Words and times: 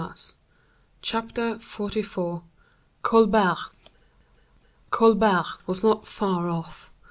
Chapter 1.03 1.57
XLIV. 1.57 2.41
Colbert. 3.03 3.69
Colbert 4.89 5.57
was 5.67 5.83
not 5.83 6.07
far 6.07 6.49
off. 6.49 6.91